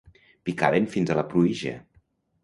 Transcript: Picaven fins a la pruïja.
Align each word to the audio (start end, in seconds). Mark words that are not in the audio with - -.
Picaven 0.47 0.87
fins 0.95 1.11
a 1.11 1.17
la 1.19 1.25
pruïja. 1.33 1.75